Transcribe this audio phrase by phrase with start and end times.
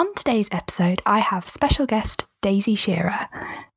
[0.00, 3.28] On today's episode, I have special guest Daisy Shearer.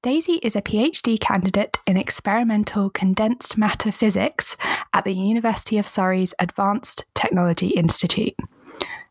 [0.02, 4.56] Daisy is a PhD candidate in experimental condensed matter physics
[4.94, 8.36] at the University of Surrey's Advanced Technology Institute.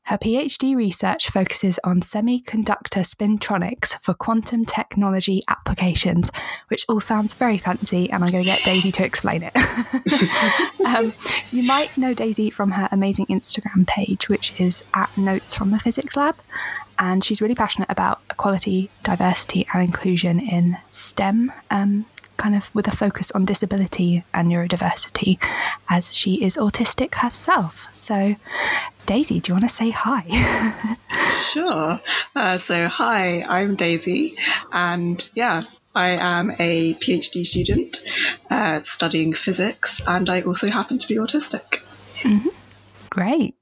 [0.04, 6.32] Her PhD research focuses on semiconductor spintronics for quantum technology applications,
[6.68, 9.56] which all sounds very fancy, and I'm going to get Daisy to explain it.
[10.86, 11.12] um,
[11.52, 15.78] you might know Daisy from her amazing Instagram page, which is at Notes from the
[15.78, 16.36] Physics Lab.
[16.98, 22.06] And she's really passionate about equality, diversity, and inclusion in STEM um,
[22.42, 25.38] kind of with a focus on disability and neurodiversity,
[25.88, 27.86] as she is autistic herself.
[27.92, 28.34] So,
[29.06, 30.24] Daisy, do you want to say hi?
[31.52, 32.00] sure.
[32.34, 34.34] Uh, so, hi, I'm Daisy,
[34.72, 35.62] and yeah,
[35.94, 38.00] I am a PhD student
[38.50, 41.80] uh, studying physics, and I also happen to be autistic.
[42.22, 42.48] Mm-hmm.
[43.10, 43.54] Great.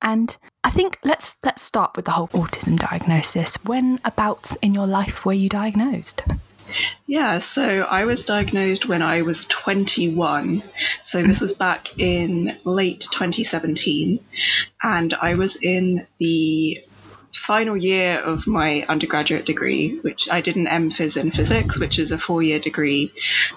[0.00, 3.56] And I think let's let's start with the whole autism diagnosis.
[3.64, 6.22] When about in your life were you diagnosed?
[7.06, 10.62] Yeah, so I was diagnosed when I was 21.
[11.04, 14.20] So this was back in late 2017.
[14.82, 16.78] And I was in the
[17.32, 22.12] final year of my undergraduate degree, which I did an MPhys in physics, which is
[22.12, 23.12] a four year degree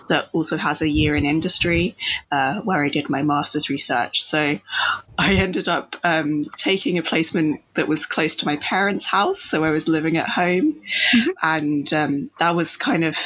[0.09, 1.95] that also has a year in industry,
[2.31, 4.23] uh, where I did my master's research.
[4.23, 4.59] So
[5.17, 9.39] I ended up um, taking a placement that was close to my parents' house.
[9.39, 10.81] So I was living at home.
[11.15, 11.29] Mm-hmm.
[11.41, 13.17] And um, that was kind of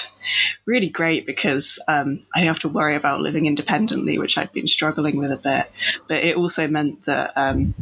[0.66, 4.68] really great because um, I didn't have to worry about living independently, which I'd been
[4.68, 5.72] struggling with a bit.
[6.08, 7.74] But it also meant that um,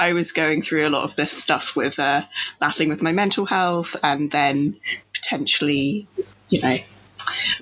[0.00, 2.22] I was going through a lot of this stuff with uh,
[2.58, 4.80] battling with my mental health, and then
[5.12, 6.08] potentially,
[6.48, 6.78] you know,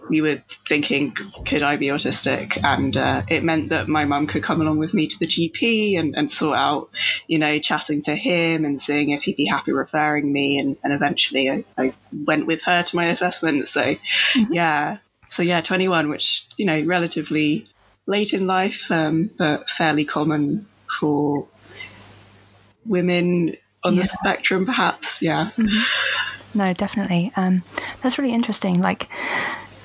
[0.08, 0.36] we were
[0.68, 2.56] thinking, could I be autistic?
[2.62, 5.98] And uh, it meant that my mum could come along with me to the GP
[5.98, 6.90] and, and sort out,
[7.26, 10.60] you know, chatting to him and seeing if he'd be happy referring me.
[10.60, 13.66] And, and eventually I, I, went with her to my assessment.
[13.66, 14.52] So, mm-hmm.
[14.52, 14.98] yeah.
[15.26, 17.66] So, yeah, 21, which, you know, relatively
[18.06, 20.66] late in life, um, but fairly common
[21.00, 21.48] for
[22.88, 24.02] women on yeah.
[24.02, 25.22] the spectrum, perhaps.
[25.22, 25.50] Yeah.
[25.56, 26.58] Mm-hmm.
[26.58, 27.32] No, definitely.
[27.36, 27.62] Um,
[28.02, 28.80] that's really interesting.
[28.80, 29.08] Like,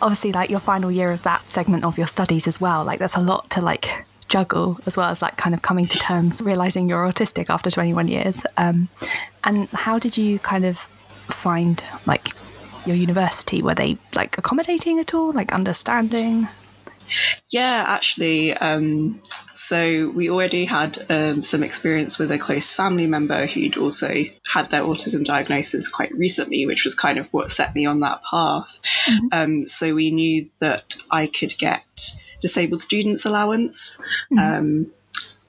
[0.01, 2.83] obviously, like your final year of that segment of your studies as well.
[2.83, 5.99] Like, that's a lot to like juggle as well as like kind of coming to
[5.99, 8.43] terms, realizing you're autistic after 21 years.
[8.57, 8.89] Um,
[9.43, 10.79] and how did you kind of
[11.29, 12.29] find like
[12.85, 13.61] your university?
[13.61, 15.33] Were they like accommodating at all?
[15.33, 16.47] Like understanding?
[17.49, 19.21] Yeah, actually, um,
[19.53, 24.11] so we already had um, some experience with a close family member who'd also
[24.51, 28.21] had their autism diagnosis quite recently, which was kind of what set me on that
[28.23, 28.81] path.
[29.05, 29.27] Mm-hmm.
[29.31, 31.83] Um, so we knew that I could get
[32.41, 33.97] disabled students allowance.
[34.31, 34.39] Mm-hmm.
[34.39, 34.91] Um,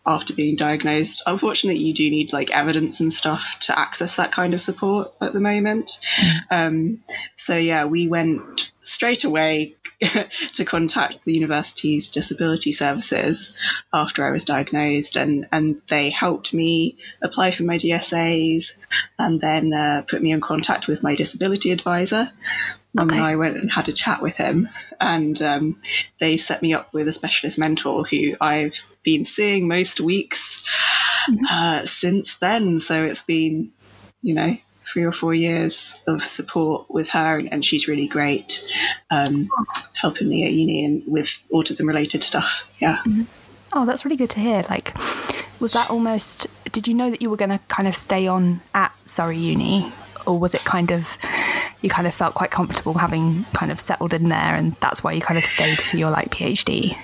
[0.07, 1.23] after being diagnosed.
[1.27, 5.33] Unfortunately, you do need like evidence and stuff to access that kind of support at
[5.33, 5.99] the moment.
[6.17, 6.55] Mm-hmm.
[6.55, 7.05] Um,
[7.37, 9.77] so yeah, we went straight away
[10.55, 13.59] to contact the university's disability services
[13.93, 18.73] after I was diagnosed, and, and they helped me apply for my DSAs
[19.19, 22.31] and then uh, put me in contact with my disability advisor.
[22.95, 23.17] Mum okay.
[23.17, 24.69] and I went and had a chat with him,
[25.01, 25.81] and um,
[26.19, 30.65] they set me up with a specialist mentor who I've been seeing most weeks
[31.29, 31.45] mm-hmm.
[31.51, 32.79] uh, since then.
[32.79, 33.73] So it's been,
[34.23, 38.63] you know, three or four years of support with her, and, she's really great,
[39.11, 39.49] um,
[39.95, 42.69] helping me at uni and with autism related stuff.
[42.79, 42.97] Yeah.
[42.99, 43.23] Mm-hmm.
[43.73, 44.65] Oh, that's really good to hear.
[44.69, 44.95] Like,
[45.61, 46.47] was that almost?
[46.71, 49.93] Did you know that you were going to kind of stay on at Surrey Uni,
[50.27, 51.17] or was it kind of?
[51.81, 55.13] You kind of felt quite comfortable having kind of settled in there, and that's why
[55.13, 56.97] you kind of stayed for your like PhD.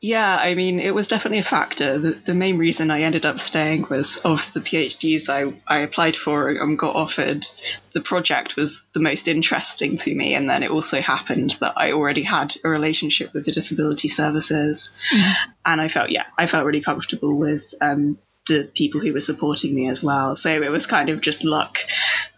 [0.00, 1.98] Yeah, I mean, it was definitely a factor.
[1.98, 6.16] The, the main reason I ended up staying was of the PhDs I, I applied
[6.16, 7.44] for and got offered.
[7.92, 10.34] The project was the most interesting to me.
[10.34, 14.90] And then it also happened that I already had a relationship with the disability services.
[15.12, 15.34] Mm.
[15.66, 19.74] And I felt, yeah, I felt really comfortable with um, the people who were supporting
[19.74, 20.36] me as well.
[20.36, 21.78] So it was kind of just luck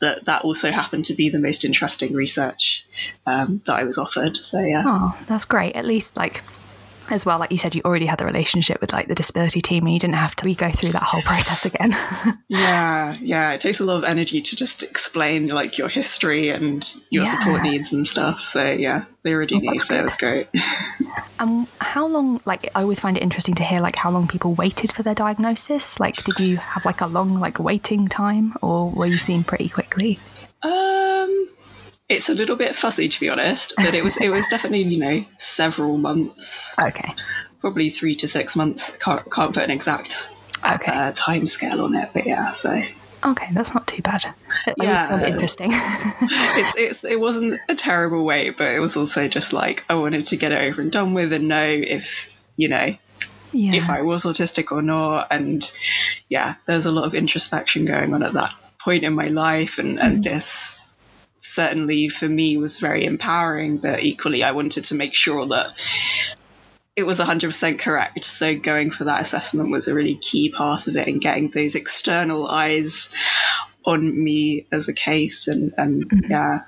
[0.01, 2.87] that that also happened to be the most interesting research
[3.27, 4.37] um, that I was offered.
[4.37, 4.83] So yeah.
[4.87, 5.77] Oh, that's great.
[5.77, 6.43] At least like
[7.11, 7.39] as well.
[7.39, 10.01] Like you said, you already had the relationship with like the disability team and you
[10.01, 11.97] didn't have to go through that whole process again.
[12.49, 13.53] yeah, yeah.
[13.53, 17.31] It takes a lot of energy to just explain like your history and your yeah.
[17.31, 18.41] support needs and stuff.
[18.41, 20.49] So yeah, they already oh, knew, so it was great.
[20.53, 21.09] And
[21.39, 24.55] um, how long like I always find it interesting to hear like how long people
[24.55, 26.01] waited for their diagnosis.
[26.01, 29.69] Like did you have like a long like waiting time or were you seen pretty
[29.69, 30.19] quickly?
[30.63, 31.49] Um
[32.11, 34.99] it's a little bit fuzzy to be honest, but it was it was definitely you
[34.99, 36.75] know several months.
[36.79, 37.15] Okay.
[37.61, 38.97] Probably three to six months.
[38.99, 42.51] Can't can't put an exact okay uh, time scale on it, but yeah.
[42.51, 42.71] So
[43.23, 44.35] Okay, that's not too bad.
[44.67, 45.27] At Yeah.
[45.27, 45.71] interesting.
[45.73, 50.27] it's it's it wasn't a terrible wait, but it was also just like I wanted
[50.27, 52.95] to get it over and done with and know if you know
[53.53, 53.75] yeah.
[53.75, 55.29] if I was autistic or not.
[55.31, 55.71] And
[56.29, 60.01] yeah, there's a lot of introspection going on at that point in my life, and
[60.01, 60.90] and this
[61.41, 63.79] certainly for me was very empowering.
[63.79, 65.71] But equally, I wanted to make sure that
[66.95, 68.25] it was 100% correct.
[68.25, 71.75] So going for that assessment was a really key part of it, and getting those
[71.75, 73.13] external eyes
[73.85, 76.31] on me as a case, and and mm-hmm.
[76.31, 76.59] yeah.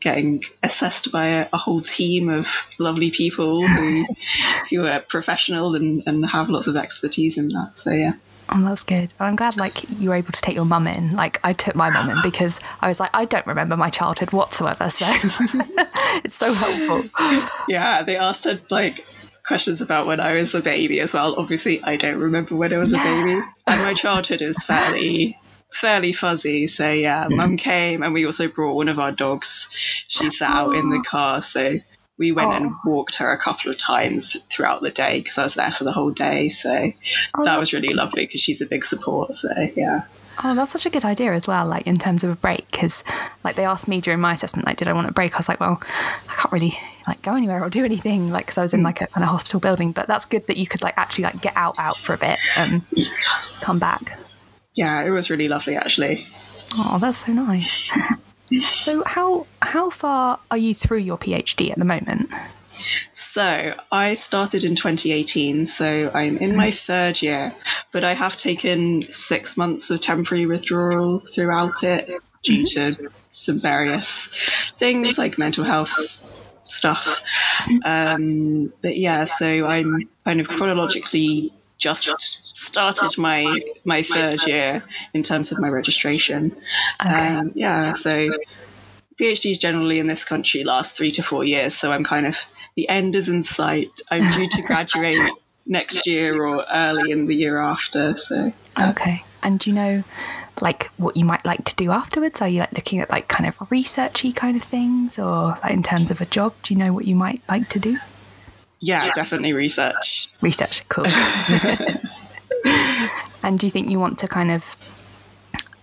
[0.00, 2.48] Getting assessed by a, a whole team of
[2.78, 4.06] lovely people who
[4.70, 7.72] who are professional and, and have lots of expertise in that.
[7.74, 8.12] So yeah.
[8.52, 9.14] Oh, that's good.
[9.20, 11.14] I'm glad like you were able to take your mum in.
[11.14, 14.32] Like I took my mum in because I was like, I don't remember my childhood
[14.32, 14.90] whatsoever.
[14.90, 15.06] So
[16.24, 17.10] it's so helpful.
[17.68, 19.04] Yeah, they asked her like
[19.46, 21.34] questions about when I was a baby as well.
[21.38, 23.00] Obviously, I don't remember when I was Yeah.
[23.00, 25.38] a baby, and my childhood is fairly
[25.72, 26.66] fairly fuzzy.
[26.66, 27.58] So yeah, mum mm.
[27.58, 29.68] came, and we also brought one of our dogs.
[29.70, 31.78] She sat out in the car, so
[32.20, 32.78] we went and oh.
[32.84, 35.92] walked her a couple of times throughout the day because I was there for the
[35.92, 36.50] whole day.
[36.50, 36.92] So
[37.34, 39.34] Oh, that was really lovely because she's a big support.
[39.34, 40.02] So yeah.
[40.44, 41.66] Oh, that's such a good idea as well.
[41.66, 43.02] Like in terms of a break, because
[43.42, 45.34] like they asked me during my assessment, like, did I want a break?
[45.34, 45.80] I was like, well,
[46.28, 46.78] I can't really
[47.08, 48.84] like go anywhere or do anything, like, because I was in mm.
[48.84, 49.92] like a kind of hospital building.
[49.92, 52.38] But that's good that you could like actually like get out out for a bit
[52.54, 52.82] and
[53.62, 54.18] come back.
[54.74, 56.26] Yeah, it was really lovely actually.
[56.76, 57.90] Oh, that's so nice.
[58.58, 62.30] so how how far are you through your PhD at the moment?
[63.12, 66.92] So I started in 2018, so I'm in my mm-hmm.
[66.92, 67.52] third year,
[67.92, 72.08] but I have taken six months of temporary withdrawal throughout it
[72.42, 73.06] due to mm-hmm.
[73.28, 74.28] some various
[74.76, 76.24] things like mental health
[76.62, 77.22] stuff.
[77.64, 77.78] Mm-hmm.
[77.84, 85.24] Um, but yeah, so I'm kind of chronologically just started my my third year in
[85.24, 86.56] terms of my registration.
[87.04, 87.28] Okay.
[87.28, 88.28] Um, yeah, so
[89.20, 92.36] PhDs generally in this country last three to four years, so I'm kind of
[92.76, 94.00] the end is in sight.
[94.10, 95.32] I'm due to graduate
[95.66, 98.16] next year or early in the year after.
[98.16, 99.24] So Okay.
[99.42, 100.04] And do you know
[100.60, 102.40] like what you might like to do afterwards?
[102.40, 105.82] Are you like looking at like kind of researchy kind of things or like in
[105.82, 106.54] terms of a job?
[106.62, 107.98] Do you know what you might like to do?
[108.80, 110.28] Yeah, definitely research.
[110.40, 111.06] Research, cool.
[113.42, 114.76] and do you think you want to kind of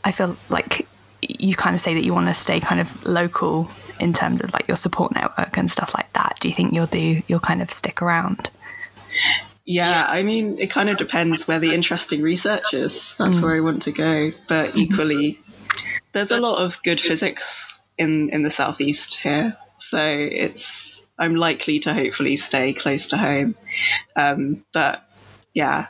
[0.04, 0.88] I feel like
[1.22, 4.54] you kind of say that you want to stay kind of local in terms of
[4.54, 6.38] like your support network and stuff like that.
[6.40, 8.50] Do you think you'll do you'll kind of stick around?
[9.66, 13.16] Yeah, I mean, it kind of depends where the interesting research is.
[13.20, 13.44] That's mm.
[13.44, 14.32] where I want to go.
[14.48, 14.80] But mm-hmm.
[14.80, 15.40] equally,
[16.14, 21.80] there's a lot of good physics in in the southeast here, so it's I'm likely
[21.80, 23.56] to hopefully stay close to home.
[24.16, 25.04] Um, but
[25.54, 25.88] yeah,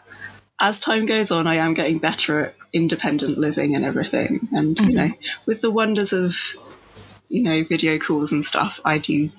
[0.60, 4.94] as time goes on, I am getting better at independent living and everything, and you
[4.94, 5.10] know,
[5.45, 6.36] with the wonders of
[7.30, 9.31] you know video calls and stuff, I do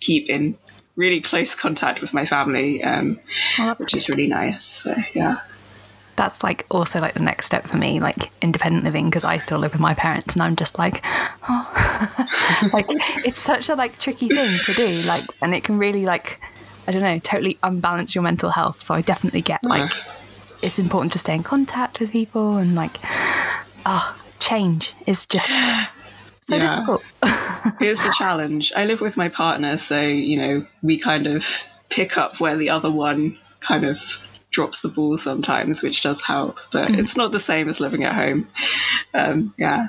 [0.00, 0.58] keep in
[0.96, 2.82] really close contact with my family.
[2.82, 3.18] Um,
[3.58, 4.62] Well, which is really nice.
[4.62, 5.38] So, yeah.
[6.16, 9.58] That's like also like the next step for me, like independent living, because I still
[9.58, 11.02] live with my parents, and I'm just like,
[11.48, 12.86] oh, like
[13.24, 16.40] it's such a like tricky thing to do, like, and it can really like,
[16.86, 18.82] I don't know, totally unbalance your mental health.
[18.82, 19.90] So I definitely get like,
[20.62, 22.98] it's important to stay in contact with people, and like,
[23.86, 25.50] ah, change is just
[26.40, 26.76] so Yeah.
[26.76, 27.04] difficult.
[27.80, 28.72] Here's the challenge.
[28.76, 31.46] I live with my partner, so you know we kind of
[31.88, 33.98] pick up where the other one kind of
[34.52, 36.58] drops the ball sometimes, which does help.
[36.70, 38.48] But it's not the same as living at home.
[39.14, 39.88] Um, yeah.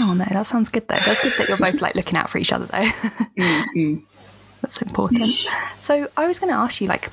[0.00, 0.96] Oh no, that sounds good though.
[1.04, 2.90] That's good that you're both like looking out for each other though.
[3.74, 4.02] Mm.
[4.60, 5.48] That's important.
[5.80, 7.10] So I was going to ask you, like,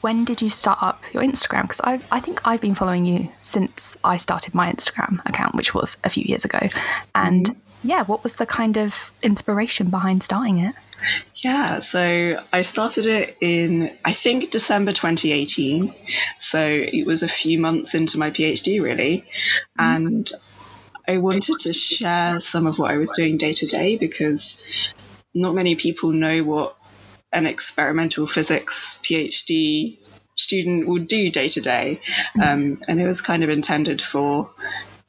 [0.00, 1.62] when did you start up your Instagram?
[1.62, 5.74] Because I, I think I've been following you since I started my Instagram account, which
[5.74, 6.60] was a few years ago.
[7.14, 10.74] And yeah, what was the kind of inspiration behind starting it?
[11.36, 15.94] Yeah, so I started it in, I think, December 2018.
[16.38, 19.24] So it was a few months into my PhD, really.
[19.78, 20.30] And
[21.08, 24.62] I wanted to share some of what I was doing day to day because
[25.34, 26.76] not many people know what
[27.32, 29.98] an experimental physics PhD
[30.36, 32.00] student would do day to day.
[32.42, 34.50] Um, And it was kind of intended for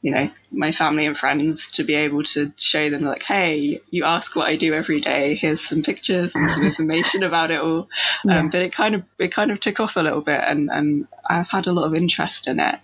[0.02, 4.04] you know, my family and friends to be able to show them like, hey, you
[4.04, 5.36] ask what I do every day.
[5.36, 7.88] Here's some pictures and some information about it all.
[8.26, 8.40] Yeah.
[8.40, 11.08] Um, but it kind of it kind of took off a little bit, and and
[11.30, 12.80] I've had a lot of interest in it.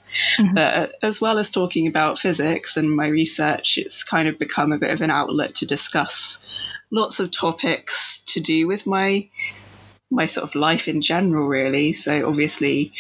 [0.54, 4.72] But uh, as well as talking about physics and my research, it's kind of become
[4.72, 6.60] a bit of an outlet to discuss
[6.92, 9.28] lots of topics to do with my
[10.12, 11.94] my sort of life in general, really.
[11.94, 12.94] So obviously,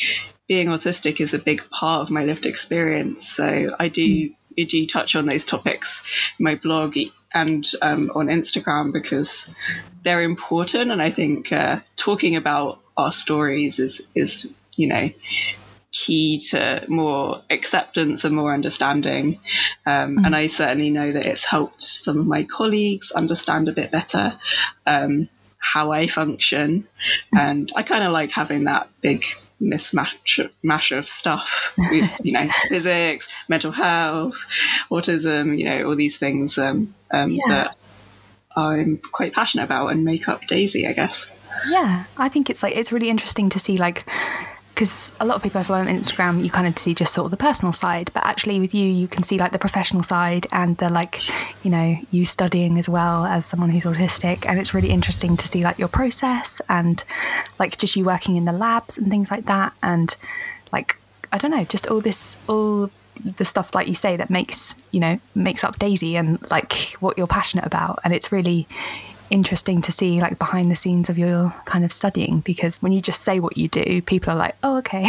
[0.47, 3.27] being autistic is a big part of my lived experience.
[3.27, 6.97] So I do I do touch on those topics in my blog
[7.33, 9.55] and um, on Instagram because
[10.01, 15.09] they're important, and I think uh, talking about our stories is is you know
[15.91, 19.39] key to more acceptance and more understanding.
[19.85, 20.25] Um, mm-hmm.
[20.25, 24.33] And I certainly know that it's helped some of my colleagues understand a bit better
[24.85, 26.87] um, how I function.
[27.35, 29.23] And I kind of like having that big
[29.61, 34.35] mismatch mash of stuff with you know physics mental health
[34.91, 37.41] autism you know all these things um, um, yeah.
[37.49, 37.75] that
[38.55, 41.35] i'm quite passionate about and make up daisy i guess
[41.69, 44.05] yeah i think it's like it's really interesting to see like
[44.77, 47.31] because a lot of people follow on Instagram, you kind of see just sort of
[47.31, 50.77] the personal side, but actually with you, you can see like the professional side and
[50.77, 51.19] the like,
[51.65, 55.47] you know, you studying as well as someone who's autistic, and it's really interesting to
[55.47, 57.03] see like your process and
[57.57, 60.15] like just you working in the labs and things like that, and
[60.71, 60.99] like
[61.31, 62.91] I don't know, just all this all
[63.25, 67.17] the stuff like you say that makes you know makes up Daisy and like what
[67.17, 68.67] you're passionate about, and it's really
[69.29, 73.01] interesting to see like behind the scenes of your kind of studying because when you
[73.01, 75.05] just say what you do people are like oh okay.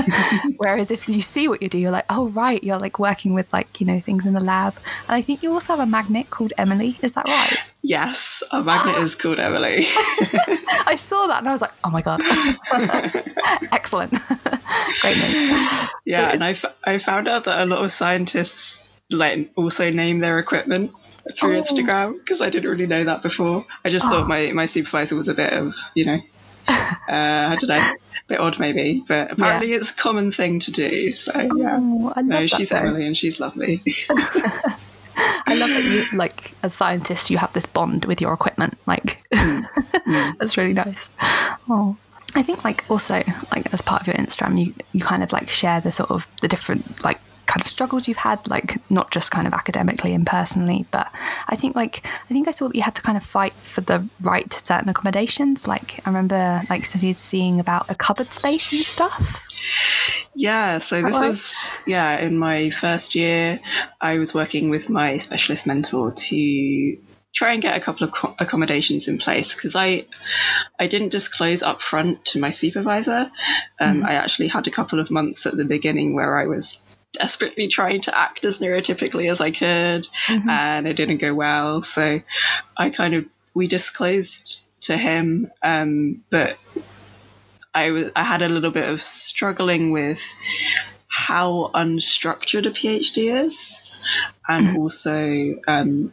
[0.56, 3.52] Whereas if you see what you do you're like oh right you're like working with
[3.52, 4.74] like you know things in the lab.
[5.08, 7.56] And i think you also have a magnet called emily is that right?
[7.82, 9.84] Yes a magnet is called emily.
[10.86, 12.20] I saw that and i was like oh my god.
[13.72, 14.12] Excellent.
[15.00, 15.56] Great name.
[16.04, 19.90] Yeah so, and I, f- I found out that a lot of scientists like also
[19.90, 20.92] name their equipment
[21.34, 21.62] through oh.
[21.62, 23.64] Instagram because I didn't really know that before.
[23.84, 24.10] I just oh.
[24.10, 26.18] thought my, my supervisor was a bit of, you know,
[26.68, 27.96] uh, I don't know, a
[28.28, 29.76] bit odd maybe, but apparently yeah.
[29.76, 31.12] it's a common thing to do.
[31.12, 32.78] So yeah, oh, no, she's though.
[32.78, 33.82] Emily and she's lovely.
[35.46, 38.78] I love that you, like, as scientists, you have this bond with your equipment.
[38.86, 39.62] Like, mm.
[40.06, 40.38] mm.
[40.38, 41.10] that's really nice.
[41.68, 41.96] Oh.
[42.34, 45.50] I think, like, also, like, as part of your Instagram, you, you kind of like
[45.50, 49.30] share the sort of the different, like, kind of struggles you've had, like not just
[49.30, 51.12] kind of academically and personally, but
[51.48, 53.80] I think like I think I saw that you had to kind of fight for
[53.80, 55.66] the right to certain accommodations.
[55.66, 59.46] Like I remember like seeing about a cupboard space and stuff.
[60.34, 63.60] Yeah, so this was yeah in my first year.
[64.00, 66.96] I was working with my specialist mentor to
[67.34, 70.06] try and get a couple of accommodations in place because I
[70.78, 73.30] I didn't disclose up front to my supervisor.
[73.80, 74.06] Um, mm.
[74.06, 76.78] I actually had a couple of months at the beginning where I was
[77.12, 80.48] desperately trying to act as neurotypically as I could, mm-hmm.
[80.48, 81.82] and it didn't go well.
[81.82, 82.20] So
[82.76, 86.56] I kind of we disclosed to him, um, but
[87.74, 90.22] I, w- I had a little bit of struggling with
[91.06, 94.02] how unstructured a PhD is,
[94.48, 94.78] and mm-hmm.
[94.78, 96.12] also um,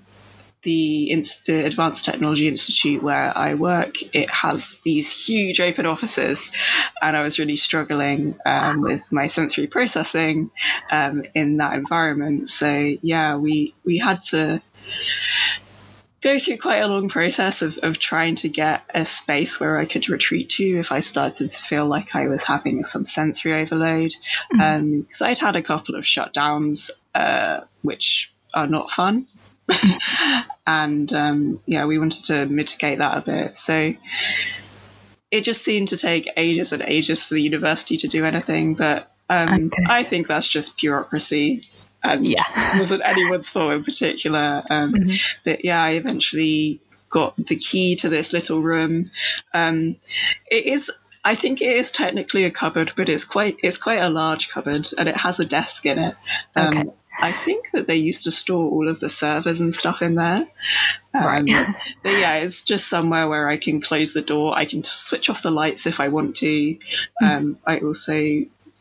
[0.64, 6.52] the, the Advanced Technology Institute where I work, it has these huge open offices,
[7.02, 10.52] and I was really struggling um, with my sensory processing
[10.92, 12.50] um, in that environment.
[12.50, 14.62] So yeah, we we had to
[16.22, 19.86] go through quite a long process of, of trying to get a space where I
[19.86, 24.12] could retreat to if I started to feel like I was having some sensory overload.
[24.52, 25.24] Because mm-hmm.
[25.24, 29.28] um, I'd had a couple of shutdowns, uh, which are not fun.
[30.68, 33.56] and um, yeah, we wanted to mitigate that a bit.
[33.56, 33.94] So
[35.32, 38.76] it just seemed to take ages and ages for the university to do anything.
[38.76, 39.84] But um, okay.
[39.88, 41.64] I think that's just bureaucracy.
[42.04, 42.44] And yeah.
[42.78, 44.64] wasn't anyone's fault in particular.
[44.70, 45.40] Um, mm-hmm.
[45.44, 49.12] But yeah, I eventually got the key to this little room.
[49.54, 49.98] Um,
[50.50, 50.92] it is
[51.24, 54.88] I think it is technically a cupboard, but it's quite it's quite a large cupboard,
[54.98, 56.16] and it has a desk in it.
[56.56, 56.90] Um, okay.
[57.22, 60.48] I think that they used to store all of the servers and stuff in there.
[61.14, 61.68] Um, right.
[62.04, 64.58] but yeah, it's just somewhere where I can close the door.
[64.58, 66.78] I can switch off the lights if I want to.
[67.20, 67.26] Hmm.
[67.26, 68.14] Um, I also,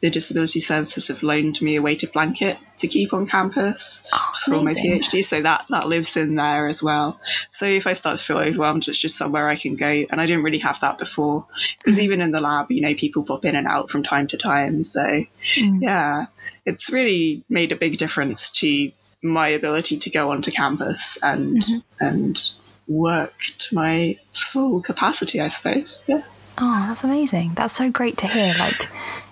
[0.01, 4.63] the disability services have loaned me a weighted blanket to keep on campus oh, for
[4.63, 5.25] my PhD.
[5.25, 7.21] So that, that lives in there as well.
[7.51, 9.87] So if I start to feel overwhelmed, it's just somewhere I can go.
[9.87, 11.47] And I didn't really have that before
[11.79, 12.03] because mm.
[12.03, 14.85] even in the lab, you know, people pop in and out from time to time.
[14.85, 15.79] So mm.
[15.81, 16.27] yeah
[16.69, 21.79] it's really made a big difference to my ability to go onto campus and mm-hmm.
[22.01, 22.51] and
[22.87, 26.05] work to my full capacity, I suppose.
[26.07, 26.23] Yeah.
[26.59, 27.53] Oh, that's amazing.
[27.55, 28.53] That's so great to hear.
[28.59, 28.89] Like,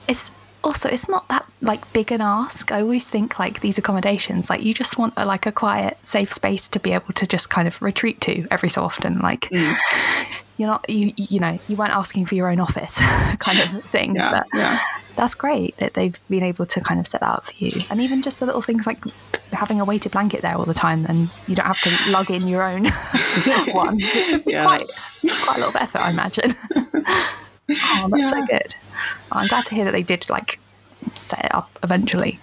[0.09, 0.31] it's
[0.67, 2.73] also it's not that like big an ask.
[2.73, 6.33] I always think like these accommodations, like you just want a, like a quiet, safe
[6.33, 9.21] space to be able to just kind of retreat to every so often.
[9.21, 9.77] Like, mm.
[10.59, 12.99] you're not you you know you weren't asking for your own office
[13.39, 14.17] kind of thing.
[14.17, 14.81] Yeah, but, yeah
[15.17, 17.71] that's great that they've been able to kind of set that up for you.
[17.91, 19.03] And even just the little things like
[19.51, 22.47] having a weighted blanket there all the time and you don't have to lug in
[22.47, 22.85] your own
[23.73, 23.99] one.
[24.47, 24.83] yeah, quite,
[25.43, 26.55] quite a lot of effort, I imagine.
[27.71, 28.31] Oh, that's yeah.
[28.31, 28.77] so good.
[29.33, 30.59] I'm glad to hear that they did like
[31.15, 32.39] set it up eventually.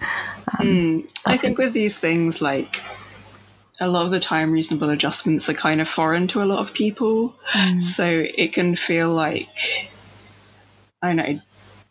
[0.58, 2.80] Um, mm, I think with these things, like
[3.80, 6.74] a lot of the time, reasonable adjustments are kind of foreign to a lot of
[6.74, 7.80] people, mm.
[7.80, 9.90] so it can feel like
[11.02, 11.40] I know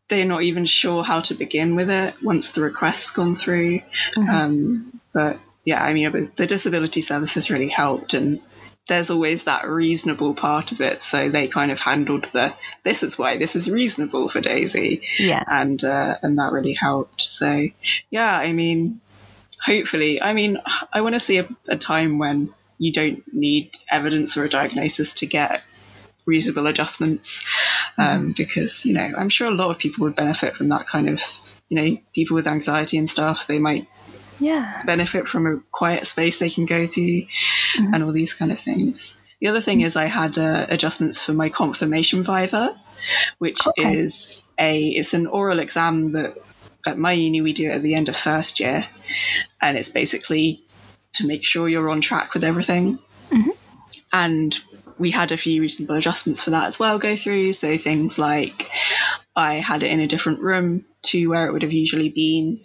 [0.10, 3.80] they're not even sure how to begin with it once the request's gone through.
[4.16, 4.30] Mm-hmm.
[4.30, 8.42] Um, but yeah, I mean, the disability services really helped, and
[8.88, 11.02] there's always that reasonable part of it.
[11.02, 15.44] So they kind of handled the this is why this is reasonable for Daisy, yeah,
[15.48, 17.22] and uh, and that really helped.
[17.22, 17.64] So
[18.10, 19.02] yeah, I mean,
[19.64, 20.58] hopefully, I mean,
[20.92, 25.12] I want to see a, a time when you don't need evidence or a diagnosis
[25.12, 25.64] to get
[26.26, 27.46] reasonable adjustments
[27.98, 28.32] um, mm-hmm.
[28.32, 31.20] because you know i'm sure a lot of people would benefit from that kind of
[31.68, 33.88] you know people with anxiety and stuff they might
[34.44, 37.94] yeah benefit from a quiet space they can go to mm-hmm.
[37.94, 41.34] and all these kind of things the other thing is i had uh, adjustments for
[41.34, 42.76] my confirmation viva
[43.40, 43.94] which okay.
[43.94, 46.38] is a it's an oral exam that
[46.86, 48.86] at my uni we do at the end of first year
[49.62, 50.62] and it's basically
[51.14, 53.50] to make sure you're on track with everything mm-hmm.
[54.12, 54.60] and
[54.98, 58.70] we had a few reasonable adjustments for that as well go through so things like
[59.36, 62.62] i had it in a different room to where it would have usually been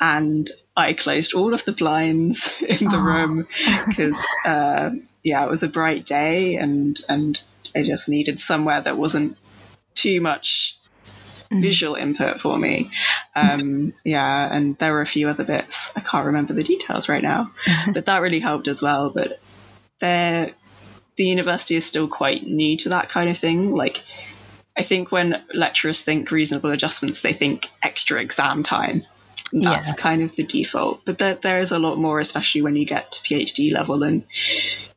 [0.00, 3.04] and I closed all of the blinds in the Aww.
[3.04, 3.48] room
[3.86, 4.90] because, uh,
[5.24, 7.40] yeah, it was a bright day and and
[7.74, 9.36] I just needed somewhere that wasn't
[9.94, 10.78] too much
[11.50, 11.60] mm.
[11.60, 12.90] visual input for me.
[13.34, 15.92] Um, yeah, and there were a few other bits.
[15.96, 17.52] I can't remember the details right now,
[17.92, 19.10] but that really helped as well.
[19.10, 19.40] But
[20.00, 20.48] there,
[21.16, 23.72] the university is still quite new to that kind of thing.
[23.72, 24.02] Like,
[24.76, 29.04] I think when lecturers think reasonable adjustments, they think extra exam time
[29.52, 29.94] that's yeah.
[29.94, 31.04] kind of the default.
[31.04, 34.24] But there, there is a lot more, especially when you get to PhD level and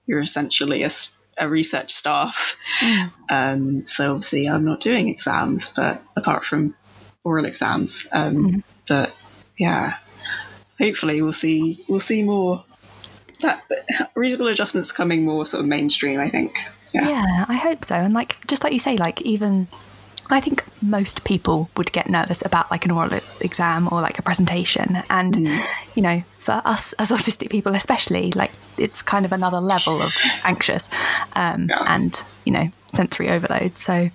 [0.05, 0.89] you're essentially a,
[1.37, 2.55] a research staff.
[3.29, 6.75] Um, so obviously, I'm not doing exams, but apart from
[7.23, 8.07] oral exams.
[8.11, 8.63] Um, mm.
[8.87, 9.13] But
[9.57, 9.97] yeah,
[10.79, 12.63] hopefully we'll see we'll see more
[13.41, 13.63] that
[14.15, 16.19] reasonable adjustments coming more sort of mainstream.
[16.19, 16.57] I think.
[16.93, 17.07] Yeah.
[17.07, 17.95] yeah, I hope so.
[17.95, 19.67] And like just like you say, like even
[20.29, 24.21] I think most people would get nervous about like an oral exam or like a
[24.21, 25.01] presentation.
[25.09, 25.65] And, mm.
[25.95, 30.13] you know, for us as autistic people, especially, like it's kind of another level of
[30.43, 30.89] anxious
[31.33, 31.83] um, yeah.
[31.87, 33.77] and, you know, sensory overload.
[33.77, 34.09] So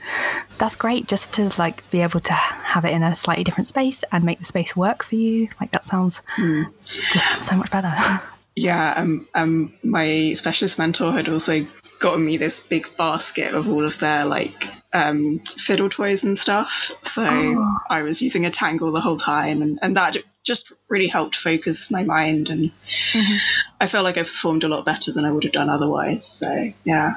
[0.58, 4.04] that's great just to like be able to have it in a slightly different space
[4.12, 5.48] and make the space work for you.
[5.60, 6.64] Like that sounds mm.
[7.12, 7.94] just so much better.
[8.56, 11.66] Yeah, um, um, my specialist mentor had also
[11.98, 16.92] gotten me this big basket of all of their like um, fiddle toys and stuff.
[17.02, 17.78] So oh.
[17.90, 21.90] I was using a tangle the whole time, and, and that just really helped focus
[21.90, 22.48] my mind.
[22.48, 23.36] And mm-hmm.
[23.80, 26.24] I felt like I performed a lot better than I would have done otherwise.
[26.24, 26.48] So
[26.84, 27.16] yeah.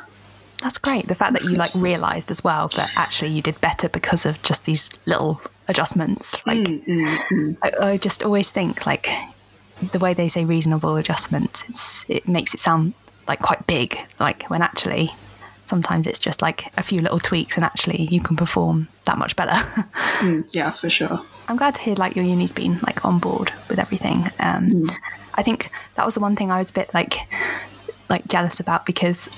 [0.61, 1.07] That's great.
[1.07, 4.41] The fact that you like realized as well that actually you did better because of
[4.41, 6.35] just these little adjustments.
[6.47, 7.57] Like, mm, mm, mm.
[7.61, 9.07] I, I just always think like
[9.91, 12.95] the way they say reasonable adjustments, it's, it makes it sound
[13.27, 15.11] like quite big, like when actually
[15.67, 19.35] sometimes it's just like a few little tweaks and actually you can perform that much
[19.35, 19.51] better.
[20.19, 21.21] mm, yeah, for sure.
[21.47, 24.29] I'm glad to hear like your uni's been like on board with everything.
[24.39, 24.95] Um, mm.
[25.35, 27.17] I think that was the one thing I was a bit like
[28.09, 29.29] like jealous about because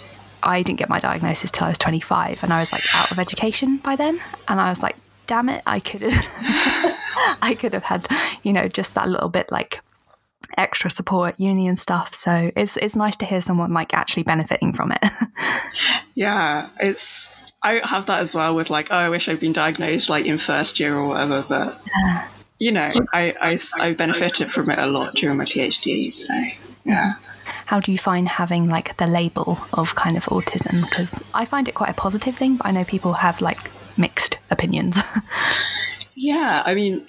[0.41, 3.19] I didn't get my diagnosis till I was 25 and I was like out of
[3.19, 4.95] education by then and I was like
[5.27, 8.07] damn it I could have I could have had
[8.43, 9.81] you know just that little bit like
[10.57, 12.13] extra support at uni and stuff.
[12.15, 15.03] So it's it's nice to hear someone like actually benefiting from it.
[16.13, 20.09] yeah, it's I have that as well with like, oh, I wish I'd been diagnosed
[20.09, 22.27] like in first year or whatever, but yeah.
[22.57, 26.13] you know, I, I, I benefited from it a lot during my PhD.
[26.13, 26.33] So
[26.85, 27.13] yeah.
[27.65, 30.81] How do you find having like the label of kind of autism?
[30.81, 34.37] Because I find it quite a positive thing, but I know people have like mixed
[34.49, 34.97] opinions.
[36.15, 37.05] yeah, I mean,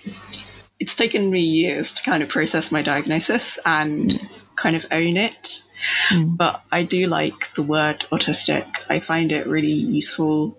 [0.81, 4.13] it's taken me years to kind of process my diagnosis and
[4.57, 5.63] kind of own it.
[6.09, 6.37] Mm.
[6.37, 8.67] But I do like the word autistic.
[8.89, 10.59] I find it really useful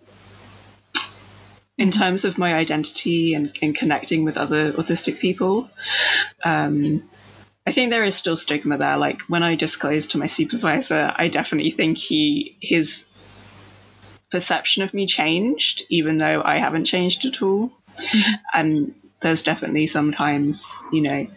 [1.78, 1.98] in mm.
[1.98, 5.70] terms of my identity and, and connecting with other autistic people.
[6.46, 7.10] Um,
[7.66, 8.98] I think there is still stigma there.
[8.98, 13.06] Like when I disclosed to my supervisor, I definitely think he his
[14.32, 17.72] perception of me changed, even though I haven't changed at all.
[17.98, 18.34] Mm-hmm.
[18.54, 21.28] And there's definitely sometimes, you know,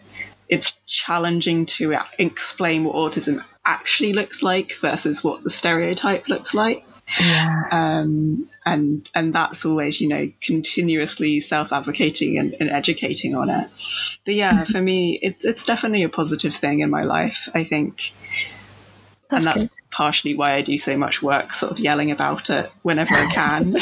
[0.47, 6.83] it's challenging to explain what autism actually looks like versus what the stereotype looks like.
[7.19, 7.63] Yeah.
[7.71, 13.67] Um, and and that's always, you know, continuously self-advocating and, and educating on it.
[14.25, 14.71] But yeah, mm-hmm.
[14.71, 17.47] for me, it's it's definitely a positive thing in my life.
[17.53, 18.11] I think,
[19.29, 19.71] that's and that's good.
[19.91, 23.75] partially why I do so much work, sort of yelling about it whenever I can.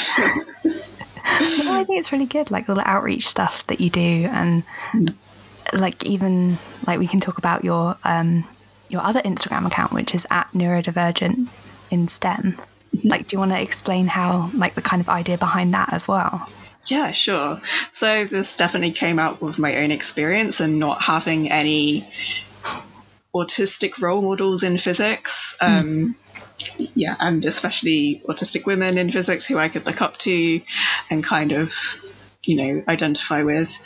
[1.23, 5.15] I think it's really good, like all the outreach stuff that you do, and mm.
[5.71, 8.47] like even like we can talk about your um,
[8.89, 11.47] your other Instagram account, which is at neurodivergent
[11.89, 12.59] in STEM.
[12.93, 13.07] Mm-hmm.
[13.07, 16.07] Like, do you want to explain how, like, the kind of idea behind that as
[16.07, 16.47] well?
[16.85, 17.59] Yeah, sure.
[17.91, 22.07] So this definitely came out with my own experience and not having any
[23.33, 25.57] autistic role models in physics.
[25.59, 25.79] Mm.
[25.79, 26.15] Um,
[26.77, 30.61] yeah, and especially autistic women in physics who I could look up to
[31.09, 31.73] and kind of,
[32.43, 33.77] you know, identify with.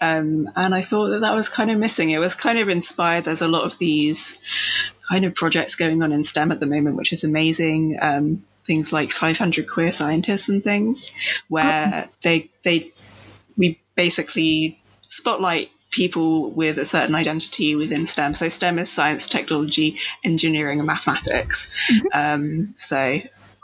[0.00, 2.10] Um, and I thought that that was kind of missing.
[2.10, 3.24] It was kind of inspired.
[3.24, 4.38] There's a lot of these
[5.08, 7.98] kind of projects going on in STEM at the moment, which is amazing.
[8.00, 11.12] Um, things like 500 queer scientists and things,
[11.48, 12.10] where oh.
[12.22, 12.92] they they
[13.56, 18.34] we basically spotlight people with a certain identity within STEM.
[18.34, 21.70] So STEM is science, technology, engineering, and mathematics.
[21.90, 22.06] Mm-hmm.
[22.12, 23.18] Um, so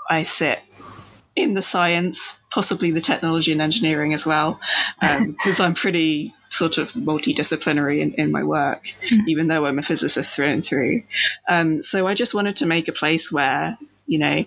[0.08, 0.60] I sit
[1.34, 4.60] in the science, possibly the technology and engineering as well,
[5.00, 9.28] because um, I'm pretty sort of multidisciplinary in, in my work, mm-hmm.
[9.28, 11.02] even though I'm a physicist through and through.
[11.48, 14.44] Um, so I just wanted to make a place where, you know,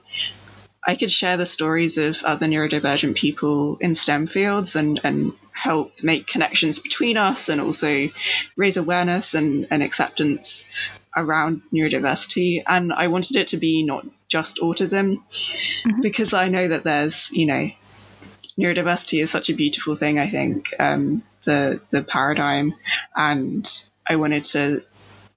[0.85, 6.03] I could share the stories of other neurodivergent people in STEM fields and, and help
[6.03, 8.09] make connections between us and also
[8.57, 10.69] raise awareness and, and acceptance
[11.15, 12.63] around neurodiversity.
[12.67, 16.01] And I wanted it to be not just autism mm-hmm.
[16.01, 17.67] because I know that there's, you know,
[18.59, 22.73] neurodiversity is such a beautiful thing, I think, um, the, the paradigm.
[23.15, 23.69] And
[24.07, 24.83] I wanted to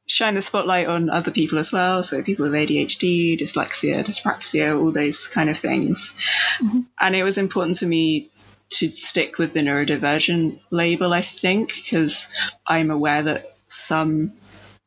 [0.06, 2.02] shine the spotlight on other people as well.
[2.02, 6.14] So people with ADHD, dyslexia, dyspraxia, all those kind of things.
[6.62, 6.80] Mm-hmm.
[7.00, 8.30] And it was important to me
[8.68, 12.28] to stick with the neurodivergent label, I think, because
[12.66, 14.32] I'm aware that some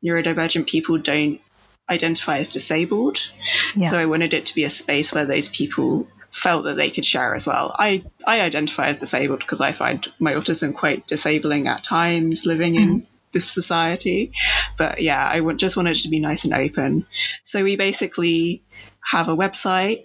[0.04, 1.42] neurodivergent people don't
[1.90, 3.30] identify as disabled.
[3.76, 3.90] Yeah.
[3.90, 7.06] So I wanted it to be a space where those people felt that they could
[7.06, 7.76] share as well.
[7.78, 12.74] I, I identify as disabled because I find my autism quite disabling at times living
[12.74, 12.92] mm-hmm.
[12.92, 14.32] in this society.
[14.78, 17.06] But yeah, I just wanted it to be nice and open.
[17.44, 18.64] So we basically
[19.02, 20.02] have a website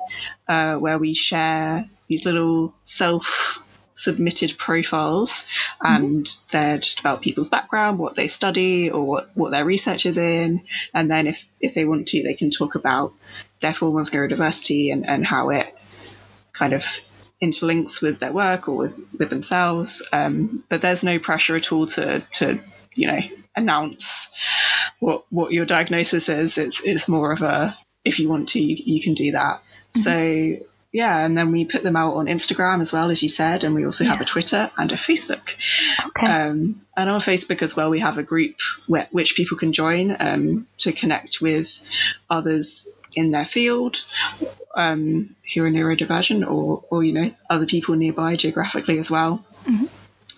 [0.48, 3.60] uh, where we share these little self
[3.94, 5.46] submitted profiles
[5.80, 6.46] and mm-hmm.
[6.50, 10.60] they're just about people's background what they study or what, what their research is in
[10.92, 13.12] and then if, if they want to they can talk about
[13.60, 15.72] their form of neurodiversity and, and how it
[16.52, 16.82] kind of
[17.40, 21.86] interlinks with their work or with, with themselves um, but there's no pressure at all
[21.86, 22.58] to, to
[22.94, 23.20] you know
[23.56, 24.28] announce
[25.00, 26.58] what what your diagnosis is.
[26.58, 29.62] It's it's more of a if you want to, you, you can do that.
[29.96, 30.00] Mm-hmm.
[30.00, 33.64] So yeah, and then we put them out on Instagram as well, as you said,
[33.64, 34.10] and we also yeah.
[34.10, 35.56] have a Twitter and a Facebook.
[36.06, 36.24] Okay.
[36.24, 38.54] Um, and on Facebook as well, we have a group
[38.86, 41.82] where, which people can join um, to connect with
[42.30, 44.04] others in their field
[44.76, 49.44] um, who are neurodivergent or, or, you know, other people nearby geographically as well.
[49.64, 49.86] Mm-hmm.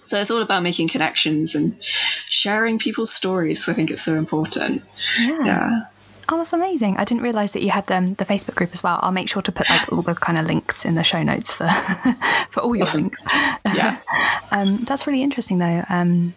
[0.06, 3.68] So it's all about making connections and sharing people's stories.
[3.68, 4.82] I think it's so important.
[5.20, 5.44] Yeah.
[5.44, 5.80] yeah.
[6.28, 6.96] Oh, that's amazing!
[6.96, 8.98] I didn't realize that you had um, the Facebook group as well.
[9.00, 11.52] I'll make sure to put like all the kind of links in the show notes
[11.52, 11.68] for
[12.50, 13.02] for all your awesome.
[13.02, 13.22] links.
[13.64, 13.98] Yeah,
[14.50, 15.84] um, that's really interesting though.
[15.88, 16.34] Um,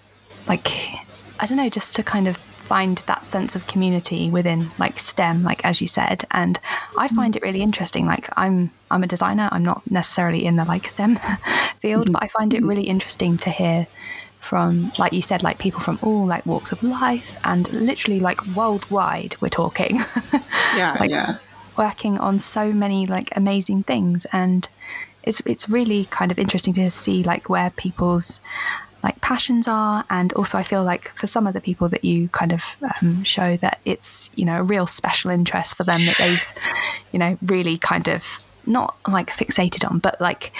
[0.47, 0.69] like,
[1.39, 2.38] I don't know, just to kind of
[2.69, 6.23] find that sense of community within like STEM, like as you said.
[6.29, 6.60] And
[6.95, 7.15] I mm.
[7.15, 8.05] find it really interesting.
[8.05, 9.49] Like I'm I'm a designer.
[9.51, 11.15] I'm not necessarily in the like STEM
[11.79, 12.13] field, mm-hmm.
[12.13, 13.88] but I find it really interesting to hear
[14.39, 18.39] from like you said like people from all like walks of life and literally like
[18.55, 19.97] worldwide we're talking
[20.77, 21.36] yeah like, yeah
[21.77, 24.69] working on so many like amazing things and
[25.23, 28.39] it's it's really kind of interesting to see like where people's
[29.03, 32.27] like passions are and also i feel like for some of the people that you
[32.29, 32.63] kind of
[33.01, 36.53] um, show that it's you know a real special interest for them that they've
[37.12, 40.51] you know really kind of not like fixated on but like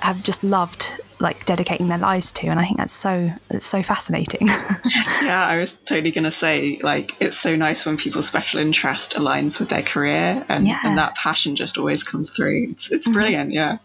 [0.00, 3.82] have just loved like dedicating their lives to and i think that's so it's so
[3.82, 4.48] fascinating
[5.22, 9.14] yeah i was totally going to say like it's so nice when people's special interest
[9.14, 10.80] aligns with their career and, yeah.
[10.82, 13.14] and that passion just always comes through it's, it's mm-hmm.
[13.14, 13.58] brilliant mm-hmm.
[13.58, 13.78] yeah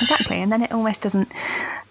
[0.00, 1.30] exactly and then it almost doesn't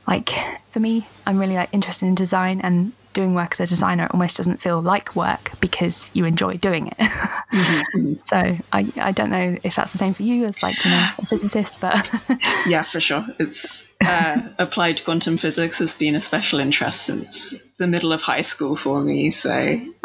[0.07, 0.31] like
[0.71, 4.37] for me i'm really like interested in design and doing work as a designer almost
[4.37, 8.13] doesn't feel like work because you enjoy doing it mm-hmm.
[8.25, 11.09] so I, I don't know if that's the same for you as like you know
[11.19, 12.09] a physicist but
[12.65, 17.87] yeah for sure it's uh, applied quantum physics has been a special interest since the
[17.87, 19.31] middle of high school for me.
[19.31, 19.51] So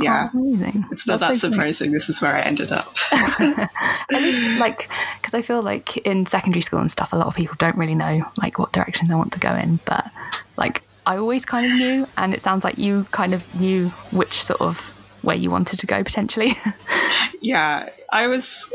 [0.00, 0.58] yeah, oh.
[0.90, 1.92] It's not that's that so surprising.
[1.92, 2.94] This is where I ended up.
[3.12, 3.68] At
[4.10, 7.56] least, like, because I feel like in secondary school and stuff, a lot of people
[7.58, 9.80] don't really know like what direction they want to go in.
[9.84, 10.10] But
[10.56, 14.42] like, I always kind of knew, and it sounds like you kind of knew which
[14.42, 14.78] sort of
[15.22, 16.52] where you wanted to go potentially.
[17.40, 18.70] yeah, I was.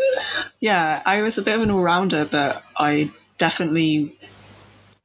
[0.60, 4.18] Yeah, I was a bit of an all rounder, but I definitely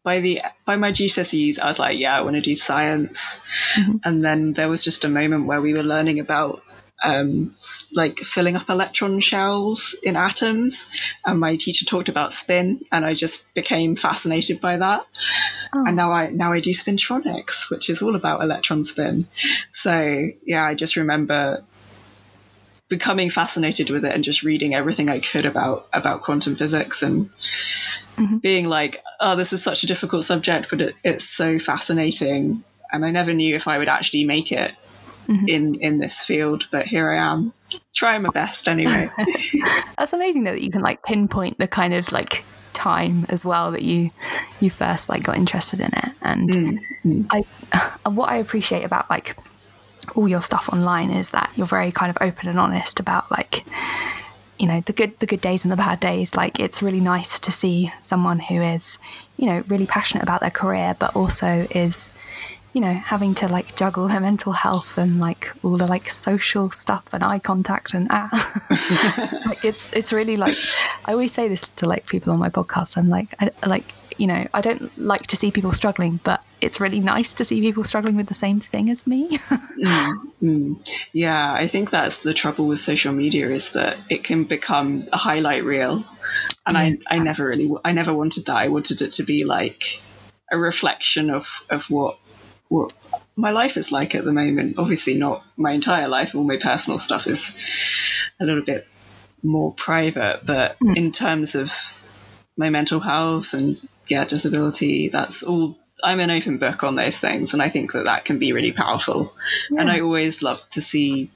[0.03, 3.41] by the by my GCSEs, I was like, yeah, I want to do science.
[3.77, 3.97] Mm-hmm.
[4.07, 6.63] And then there was just a moment where we were learning about
[7.05, 7.53] um,
[7.93, 10.91] like filling up electron shells in atoms,
[11.27, 15.05] and my teacher talked about spin, and I just became fascinated by that.
[15.75, 15.85] Oh.
[15.87, 19.27] And now I now I do spintronics, which is all about electron spin.
[19.71, 21.65] So yeah, I just remember
[22.89, 27.31] becoming fascinated with it and just reading everything I could about about quantum physics and
[28.17, 28.39] mm-hmm.
[28.39, 32.65] being like, oh, this is such a difficult subject, but it, it's so fascinating.
[32.91, 34.73] And I never knew if I would actually make it
[35.29, 35.47] mm-hmm.
[35.47, 37.53] in in this field, but here I am,
[37.95, 39.11] trying my best anyway.
[39.99, 42.45] That's amazing though that you can like pinpoint the kind of like
[42.79, 44.11] time as well that you
[44.61, 47.23] you first like got interested in it and mm-hmm.
[47.31, 47.45] I
[48.05, 49.37] and what I appreciate about like
[50.15, 53.65] all your stuff online is that you're very kind of open and honest about like
[54.59, 57.39] you know the good the good days and the bad days like it's really nice
[57.39, 58.99] to see someone who is
[59.37, 62.13] you know really passionate about their career but also is
[62.73, 66.71] you know having to like juggle their mental health and like all the like social
[66.71, 68.29] stuff and eye contact and ah.
[69.47, 70.55] Like it's it's really like
[71.07, 72.97] i always say this to like people on my podcast.
[72.97, 73.85] I'm like I, like
[74.19, 77.61] you know i don't like to see people struggling but it's really nice to see
[77.61, 79.39] people struggling with the same thing as me.
[79.79, 80.99] Mm, mm.
[81.13, 85.17] yeah i think that's the trouble with social media is that it can become a
[85.17, 86.05] highlight reel.
[86.67, 86.83] And yeah.
[87.11, 88.57] I, I never really i never wanted that.
[88.57, 90.03] I wanted it to be like
[90.51, 92.19] a reflection of of what
[92.69, 92.93] what
[93.37, 94.77] my life is like at the moment.
[94.79, 96.35] Obviously, not my entire life.
[96.35, 97.53] All my personal stuff is
[98.41, 98.87] a little bit
[99.43, 100.97] more private, but mm.
[100.97, 101.73] in terms of
[102.57, 105.79] my mental health and yeah, disability, that's all.
[106.03, 108.73] I'm an open book on those things, and I think that that can be really
[108.73, 109.35] powerful.
[109.69, 109.81] Yeah.
[109.81, 111.29] And I always love to see,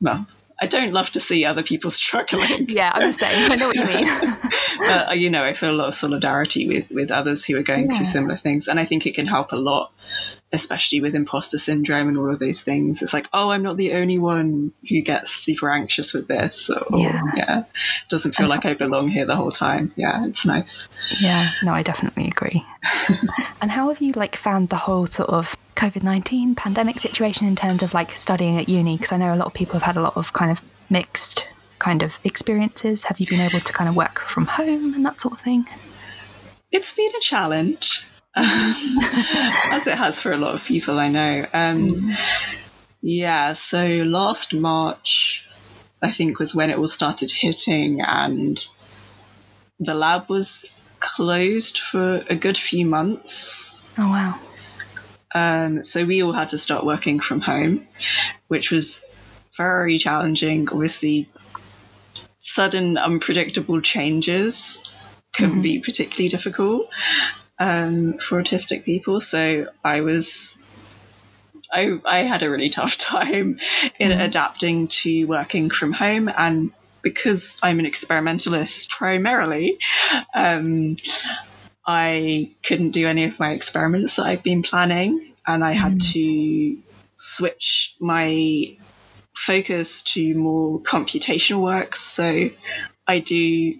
[0.00, 0.24] well,
[0.60, 2.66] I don't love to see other people struggling.
[2.68, 3.50] Yeah, I'm the same.
[3.50, 4.04] I know what you mean.
[4.78, 7.62] but uh, you know, I feel a lot of solidarity with with others who are
[7.62, 7.96] going yeah.
[7.96, 9.92] through similar things, and I think it can help a lot
[10.52, 13.02] especially with imposter syndrome and all of those things.
[13.02, 16.70] It's like, oh, I'm not the only one who gets super anxious with this.
[16.70, 17.22] Or, yeah.
[17.36, 17.64] yeah.
[18.08, 19.92] Doesn't feel like I belong here the whole time.
[19.96, 20.88] Yeah, it's nice.
[21.20, 22.64] Yeah, no, I definitely agree.
[23.60, 27.54] and how have you like found the whole sort of COVID 19 pandemic situation in
[27.54, 28.96] terms of like studying at uni?
[28.96, 31.46] Because I know a lot of people have had a lot of kind of mixed
[31.78, 33.04] kind of experiences.
[33.04, 35.68] Have you been able to kind of work from home and that sort of thing?
[36.72, 38.04] It's been a challenge.
[39.72, 41.46] as it has for a lot of people I know.
[41.52, 42.16] Um, mm.
[43.00, 45.48] Yeah, so last March,
[46.02, 48.64] I think, was when it all started hitting, and
[49.78, 53.80] the lab was closed for a good few months.
[53.96, 54.38] Oh, wow.
[55.34, 57.86] Um, so we all had to start working from home,
[58.48, 59.04] which was
[59.56, 60.68] very challenging.
[60.70, 61.28] Obviously,
[62.38, 64.78] sudden, unpredictable changes
[65.32, 65.60] can mm-hmm.
[65.60, 66.88] be particularly difficult
[67.58, 69.20] um, for autistic people.
[69.20, 70.56] So I was,
[71.72, 73.58] I, I had a really tough time
[73.98, 74.24] in mm.
[74.24, 76.28] adapting to working from home.
[76.36, 79.78] And because I'm an experimentalist primarily,
[80.34, 80.96] um,
[81.86, 85.32] I couldn't do any of my experiments that I've been planning.
[85.46, 86.12] And I had mm.
[86.12, 86.82] to
[87.14, 88.76] switch my
[89.34, 91.94] focus to more computational work.
[91.94, 92.50] So
[93.06, 93.78] I do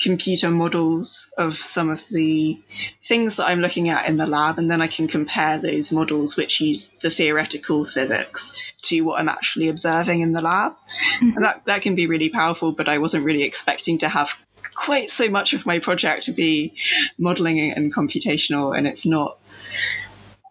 [0.00, 2.58] computer models of some of the
[3.02, 6.36] things that I'm looking at in the lab, and then I can compare those models
[6.36, 10.72] which use the theoretical physics to what I'm actually observing in the lab.
[10.72, 11.36] Mm-hmm.
[11.36, 14.30] And that, that can be really powerful, but I wasn't really expecting to have
[14.74, 16.74] quite so much of my project to be
[17.18, 19.38] modeling and computational, and it's not.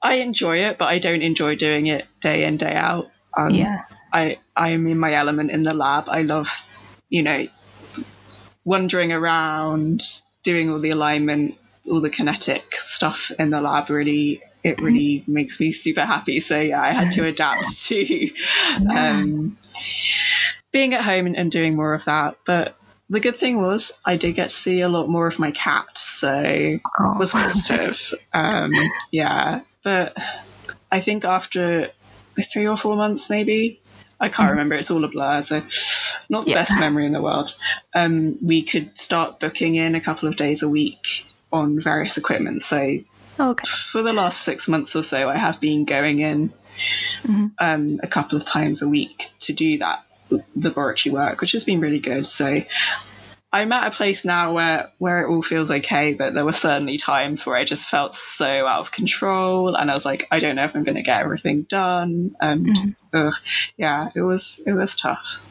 [0.02, 3.10] I enjoy it, but I don't enjoy doing it day in, day out.
[3.36, 3.84] Um, yeah.
[4.14, 6.06] I, I'm in my element in the lab.
[6.08, 6.48] I love,
[7.10, 7.48] you know,
[8.66, 10.02] wandering around,
[10.44, 11.56] doing all the alignment,
[11.90, 14.86] all the kinetic stuff in the lab really it mm-hmm.
[14.86, 15.34] really mm-hmm.
[15.34, 16.40] makes me super happy.
[16.40, 18.30] So yeah, I had to adapt to
[18.90, 19.58] um,
[20.72, 22.38] being at home and, and, doing more of that.
[22.46, 22.76] But
[23.10, 25.98] the good thing was I did get to see a lot more of my cat,
[25.98, 27.16] so oh.
[27.18, 28.20] was positive.
[28.34, 28.72] um,
[29.12, 30.16] yeah, but
[30.92, 31.90] I think after
[32.52, 33.82] three or four months, maybe
[34.20, 34.50] I can't mm-hmm.
[34.52, 34.76] remember.
[34.76, 35.62] It's all a blur, so
[36.30, 36.58] not the yeah.
[36.58, 37.56] best memory in the world.
[37.96, 42.62] Um, we could start booking in a couple of days a week on various equipment.
[42.62, 42.98] So
[43.40, 43.68] oh, okay.
[43.68, 46.50] for the last six months or so, I have been going in
[47.24, 47.48] mm-hmm.
[47.60, 50.04] um, a couple of times a week to do that
[50.56, 52.26] laboratory work, which has been really good.
[52.28, 52.60] So
[53.52, 56.98] I'm at a place now where where it all feels okay, but there were certainly
[56.98, 60.56] times where I just felt so out of control, and I was like, I don't
[60.56, 62.96] know if I'm going to get everything done, and mm.
[63.14, 63.34] ugh,
[63.76, 65.46] yeah, it was it was tough,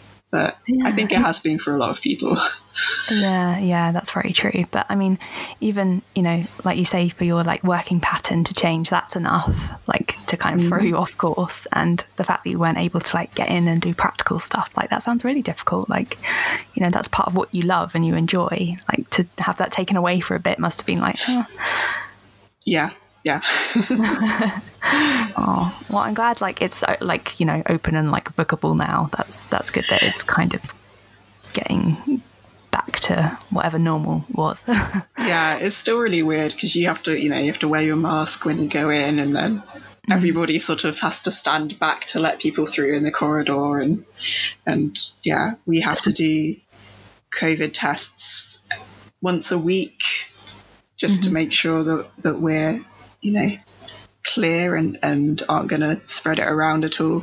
[0.68, 0.86] yeah.
[0.86, 2.36] I think it has been for a lot of people.
[3.10, 4.66] yeah, yeah, that's very true.
[4.70, 5.18] But I mean,
[5.60, 9.70] even you know, like you say, for your like working pattern to change, that's enough,
[9.86, 10.88] like to kind of throw mm.
[10.88, 11.66] you off course.
[11.72, 14.76] And the fact that you weren't able to like get in and do practical stuff,
[14.76, 15.88] like that sounds really difficult.
[15.88, 16.18] Like,
[16.74, 18.76] you know, that's part of what you love and you enjoy.
[18.92, 21.46] Like to have that taken away for a bit must have been like, oh.
[22.66, 22.90] yeah,
[23.24, 23.40] yeah.
[25.36, 29.10] oh well, I'm glad like it's uh, like you know open and like bookable now.
[29.16, 30.72] That's that's good that it's kind of
[31.52, 32.22] getting
[32.70, 34.62] back to whatever normal was.
[35.18, 37.82] yeah, it's still really weird because you have to you know you have to wear
[37.82, 40.12] your mask when you go in, and then mm-hmm.
[40.12, 44.04] everybody sort of has to stand back to let people through in the corridor, and
[44.66, 46.56] and yeah, we have to do
[47.38, 48.60] COVID tests
[49.20, 50.02] once a week
[50.96, 51.28] just mm-hmm.
[51.28, 52.80] to make sure that that we're
[53.20, 53.48] you know,
[54.24, 57.20] clear and, and aren't going to spread it around at all.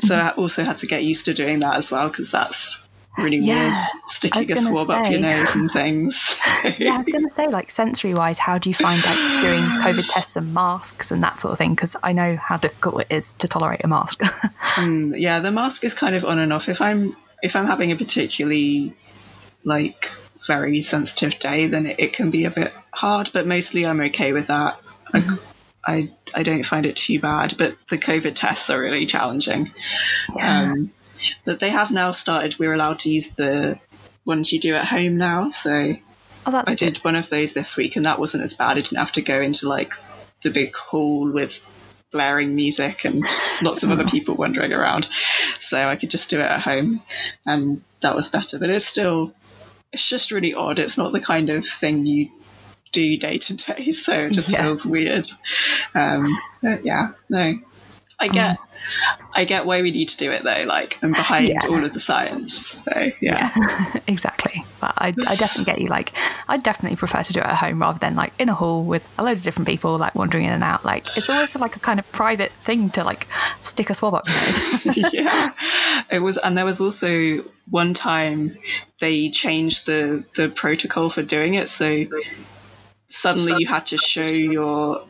[0.00, 0.26] So mm-hmm.
[0.26, 2.86] I also had to get used to doing that as well because that's
[3.18, 4.94] really yeah, weird sticking a swab say.
[4.94, 6.36] up your nose and things.
[6.78, 9.62] yeah, I was going to say, like sensory wise, how do you find like doing
[9.62, 11.74] COVID tests and masks and that sort of thing?
[11.74, 14.20] Because I know how difficult it is to tolerate a mask.
[14.76, 16.68] mm, yeah, the mask is kind of on and off.
[16.68, 18.94] If I'm if I'm having a particularly
[19.64, 20.10] like
[20.46, 23.30] very sensitive day, then it, it can be a bit hard.
[23.32, 24.80] But mostly, I'm okay with that.
[25.12, 25.34] Mm-hmm.
[25.86, 29.70] I, I don't find it too bad, but the COVID tests are really challenging.
[30.36, 30.72] Yeah.
[30.72, 30.92] Um,
[31.44, 32.58] but they have now started.
[32.58, 33.80] We're allowed to use the
[34.24, 35.48] ones you do at home now.
[35.48, 35.94] So
[36.46, 36.78] oh, I good.
[36.78, 38.72] did one of those this week, and that wasn't as bad.
[38.72, 39.92] I didn't have to go into like
[40.42, 41.66] the big hall with
[42.12, 43.24] blaring music and
[43.62, 45.08] lots of other people wandering around.
[45.60, 47.02] So I could just do it at home,
[47.46, 48.58] and that was better.
[48.58, 49.32] But it's still,
[49.92, 50.78] it's just really odd.
[50.78, 52.30] It's not the kind of thing you
[52.92, 54.62] do day to day, so it just yeah.
[54.62, 55.26] feels weird.
[55.94, 57.54] Um, yeah, no,
[58.18, 58.58] I get.
[58.58, 58.66] Um,
[59.32, 61.68] I get why we need to do it though, like I'm behind yeah.
[61.68, 62.82] all of the science.
[62.82, 63.52] So yeah.
[63.56, 64.00] yeah.
[64.06, 64.64] exactly.
[64.80, 65.88] But I, I definitely get you.
[65.88, 66.12] Like
[66.48, 69.06] I definitely prefer to do it at home rather than like in a hall with
[69.18, 70.84] a load of different people like wandering in and out.
[70.84, 73.26] Like it's always like a kind of private thing to like
[73.62, 74.24] stick a swab up
[75.12, 75.50] yeah.
[76.10, 78.56] It was and there was also one time
[78.98, 81.68] they changed the the protocol for doing it.
[81.68, 82.04] So
[83.10, 85.04] suddenly you had to show your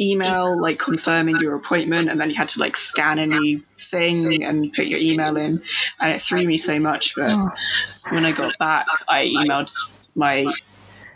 [0.00, 4.44] email like confirming your appointment and then you had to like scan a new thing
[4.44, 5.62] and put your email in
[5.98, 7.16] and it threw me so much.
[7.16, 7.36] But
[8.10, 9.72] when i got back i emailed
[10.14, 10.46] my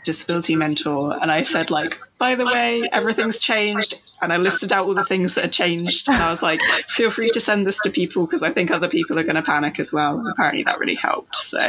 [0.04, 4.86] disability mentor and i said like by the way everything's changed and i listed out
[4.86, 7.78] all the things that had changed and i was like feel free to send this
[7.78, 10.64] to people because i think other people are going to panic as well and apparently
[10.64, 11.36] that really helped.
[11.36, 11.60] So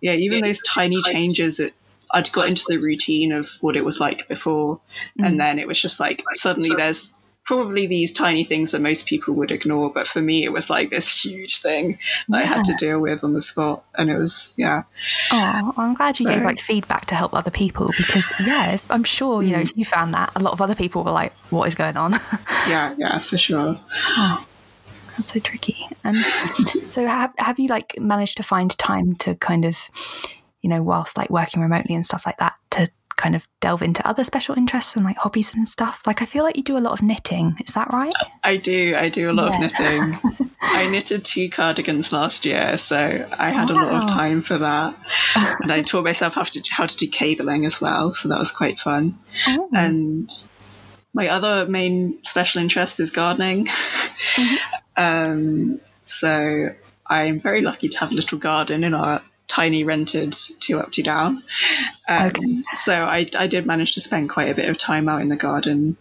[0.00, 1.74] yeah even those tiny changes it
[2.12, 4.80] I'd got into the routine of what it was like before,
[5.18, 5.26] mm.
[5.26, 9.34] and then it was just like suddenly there's probably these tiny things that most people
[9.34, 11.98] would ignore, but for me it was like this huge thing
[12.28, 12.44] that yeah.
[12.44, 14.82] I had to deal with on the spot, and it was yeah.
[15.32, 16.32] Oh, I'm glad you so.
[16.32, 19.70] gave like feedback to help other people because yeah, if, I'm sure you know mm.
[19.70, 22.12] if you found that a lot of other people were like, "What is going on?"
[22.68, 23.78] yeah, yeah, for sure.
[24.08, 24.46] Oh.
[25.16, 25.86] That's so tricky.
[26.04, 26.16] And
[26.88, 29.76] so, have have you like managed to find time to kind of
[30.62, 34.06] you know, whilst like working remotely and stuff like that to kind of delve into
[34.06, 36.02] other special interests and like hobbies and stuff.
[36.06, 37.56] Like I feel like you do a lot of knitting.
[37.66, 38.12] Is that right?
[38.42, 38.94] I do.
[38.96, 39.66] I do a lot yeah.
[39.66, 40.50] of knitting.
[40.62, 43.74] I knitted two cardigans last year, so I had wow.
[43.74, 44.94] a lot of time for that.
[45.60, 48.52] and I taught myself how to how to do cabling as well, so that was
[48.52, 49.18] quite fun.
[49.46, 49.68] Oh.
[49.74, 50.30] And
[51.12, 53.66] my other main special interest is gardening.
[53.66, 54.56] Mm-hmm.
[54.96, 56.74] um, so
[57.06, 59.22] I'm very lucky to have a little garden in our
[59.52, 61.42] tiny rented two up two down
[62.08, 62.62] um, okay.
[62.72, 65.36] so I, I did manage to spend quite a bit of time out in the
[65.36, 65.98] garden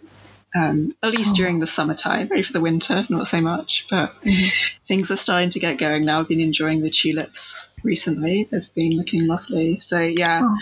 [0.56, 1.36] um, at least oh.
[1.36, 4.48] during the summertime maybe for the winter not so much but mm-hmm.
[4.86, 8.96] things are starting to get going now i've been enjoying the tulips recently they've been
[8.96, 10.58] looking lovely so yeah oh.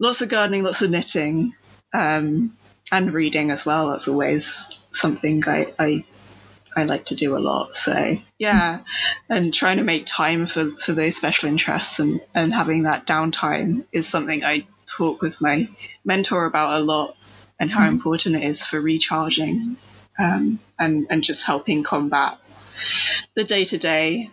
[0.00, 1.54] lots of gardening lots of knitting
[1.92, 2.56] um,
[2.90, 6.04] and reading as well that's always something I, I
[6.76, 7.74] I like to do a lot.
[7.74, 8.80] So yeah,
[9.28, 13.84] and trying to make time for, for those special interests and, and having that downtime
[13.92, 15.68] is something I talk with my
[16.04, 17.16] mentor about a lot
[17.58, 17.94] and how mm-hmm.
[17.94, 19.76] important it is for recharging
[20.18, 22.38] um, and, and just helping combat
[23.34, 24.30] the day to day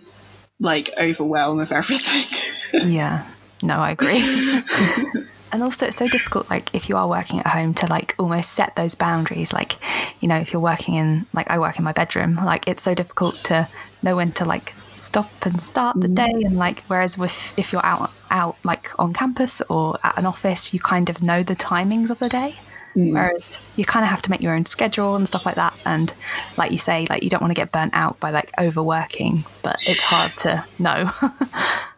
[0.60, 2.26] like overwhelm of everything.
[2.74, 3.26] yeah,
[3.62, 4.22] no, I agree.
[5.52, 8.52] and also it's so difficult like if you are working at home to like almost
[8.52, 9.78] set those boundaries like
[10.20, 12.94] you know if you're working in like i work in my bedroom like it's so
[12.94, 13.68] difficult to
[14.04, 17.86] know when to like stop and start the day and like whereas with if you're
[17.86, 22.10] out out like on campus or at an office you kind of know the timings
[22.10, 22.56] of the day
[22.96, 23.14] Mm.
[23.14, 25.74] Whereas you kind of have to make your own schedule and stuff like that.
[25.86, 26.14] And
[26.58, 29.78] like you say, like you don't want to get burnt out by like overworking, but
[29.88, 31.10] it's hard to know.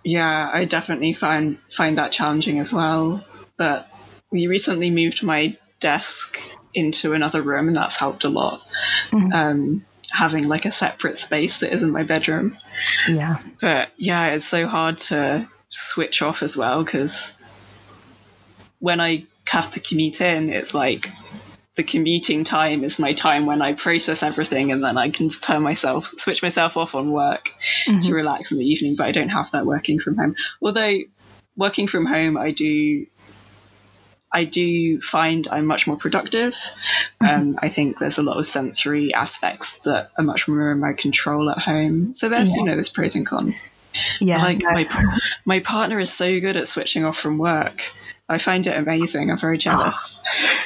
[0.04, 3.24] Yeah, I definitely find find that challenging as well.
[3.58, 3.89] But
[4.32, 6.39] we recently moved my desk
[6.74, 8.62] into another room, and that's helped a lot.
[9.12, 9.34] Mhm.
[9.34, 12.58] Um, having like a separate space that isn't my bedroom.
[13.08, 13.38] yeah.
[13.62, 17.32] But yeah, it's so hard to switch off as well because
[18.80, 21.10] when I have to commute in, it's like
[21.76, 25.64] the commuting time is my time when I process everything and then I can turn
[25.64, 27.49] myself, switch myself off on work
[27.88, 28.01] Mhm.
[28.06, 28.95] to relax in the evening.
[28.95, 30.36] But I don't have that working from home.
[30.62, 30.99] Although
[31.56, 33.06] working from home, I do.
[34.34, 36.55] I do find I'm much more productive.
[37.21, 40.93] Um, I think there's a lot of sensory aspects that are much more in my
[40.93, 42.13] control at home.
[42.13, 43.63] So there's, you know, there's pros and cons.
[44.19, 44.38] Yeah.
[44.38, 44.88] Like my
[45.45, 47.81] my partner is so good at switching off from work.
[48.27, 49.29] I find it amazing.
[49.29, 50.23] I'm very jealous.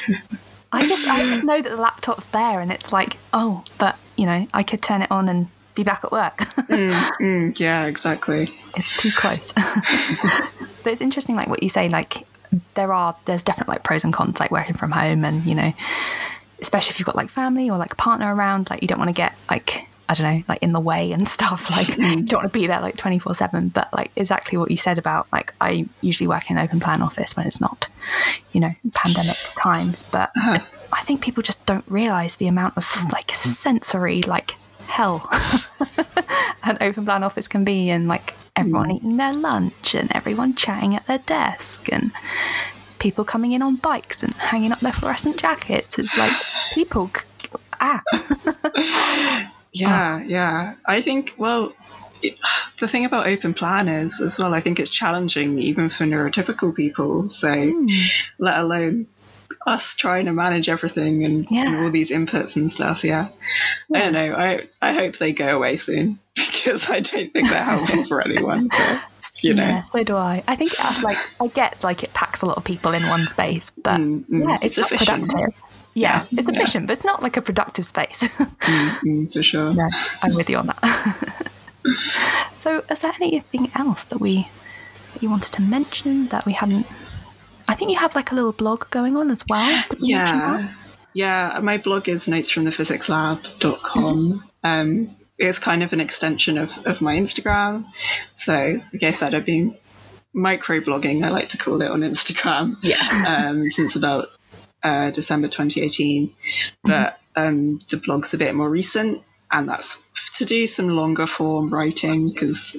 [0.72, 4.24] I just I just know that the laptop's there and it's like, oh, but you
[4.24, 6.38] know, I could turn it on and be back at work.
[6.68, 8.46] Mm, mm, yeah, exactly.
[8.76, 9.52] it's too close.
[10.84, 12.26] but it's interesting like what you say, like
[12.74, 15.72] there are there's definitely like pros and cons, like working from home and, you know,
[16.60, 19.08] especially if you've got like family or like a partner around, like you don't want
[19.08, 21.70] to get like I don't know, like in the way and stuff.
[21.70, 23.68] Like you don't want to be there like twenty four seven.
[23.68, 27.02] But like exactly what you said about like I usually work in an open plan
[27.02, 27.88] office when it's not,
[28.52, 30.02] you know, pandemic times.
[30.04, 30.58] But Uh-huh.
[30.92, 34.54] I think people just don't realise the amount of like sensory like
[34.88, 35.28] hell
[36.64, 40.94] an open plan office can be and like everyone eating their lunch and everyone chatting
[40.96, 42.10] at their desk and
[42.98, 45.98] people coming in on bikes and hanging up their fluorescent jackets.
[45.98, 46.32] It's like
[46.72, 47.10] people
[47.80, 48.02] ah
[49.72, 50.74] Yeah, yeah.
[50.86, 51.72] I think, well,
[52.22, 52.40] it,
[52.80, 56.74] the thing about open plan is, as well, I think it's challenging even for neurotypical
[56.74, 57.28] people.
[57.28, 57.86] So, Hmm.
[58.38, 59.06] let alone
[59.66, 63.02] us trying to manage everything and, and all these inputs and stuff.
[63.04, 63.28] Yeah.
[63.94, 64.32] I don't know.
[64.36, 68.68] I, I hope they go away soon because I don't think they're helpful for anyone.
[68.68, 69.02] But,
[69.42, 69.62] you know.
[69.62, 70.42] yeah, so do I.
[70.46, 73.26] I think uh, like I get like it packs a lot of people in one
[73.28, 75.54] space, but Mm, mm, yeah, it's, it's not productive.
[75.94, 76.54] Yeah, Yeah, it's yeah.
[76.60, 78.28] efficient, but it's not like a productive space.
[78.68, 79.72] Mm, mm, for sure.
[79.72, 79.88] no,
[80.22, 81.50] I'm with you on that.
[82.58, 84.48] so, is there anything else that we
[85.14, 86.86] that you wanted to mention that we hadn't?
[87.68, 89.82] I think you have like a little blog going on as well.
[89.90, 90.74] Did we mention that?
[91.14, 91.54] Yeah.
[91.54, 91.60] Yeah.
[91.62, 94.42] My blog is notesfromthephysics.lab.com.
[94.64, 97.86] Um, it's kind of an extension of, of my Instagram.
[98.34, 98.52] So,
[98.92, 99.76] like I said, I've been
[100.34, 102.96] microblogging, I like to call it on Instagram, Yeah.
[103.50, 104.28] um, since about
[104.82, 106.34] uh, December 2018.
[106.84, 110.02] But um, the blog's a bit more recent, and that's
[110.36, 112.76] to do some longer form writing because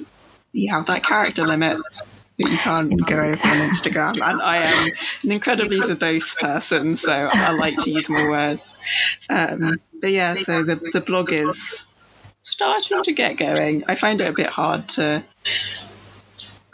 [0.52, 1.78] you have that character limit
[2.40, 4.12] that you can't go over on Instagram.
[4.22, 4.86] And I am
[5.24, 8.78] an incredibly verbose person, so I like to use more words.
[9.28, 11.86] Um, but yeah, so the, the blog is
[12.42, 13.84] starting to get going.
[13.86, 15.22] I find it a bit hard to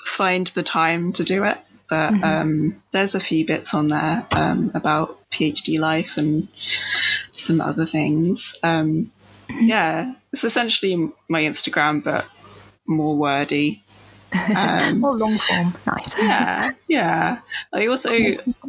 [0.05, 1.59] find the time to do it.
[1.89, 6.49] But um, there's a few bits on there um, about PhD life and
[7.31, 8.57] some other things.
[8.63, 9.13] Um,
[9.49, 12.25] yeah, it's essentially my Instagram, but
[12.89, 13.85] more wordy.
[14.33, 15.75] Um, More long form.
[15.87, 16.15] Nice.
[16.23, 17.41] yeah, yeah.
[17.73, 18.11] I also